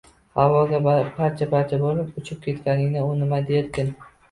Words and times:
Havoga 0.37 0.79
parcha-parcha 0.87 1.79
bo`lib 1.83 2.01
uchib 2.23 2.41
ketganingda, 2.49 3.07
u 3.13 3.15
nima 3.23 3.45
derkin 3.55 3.97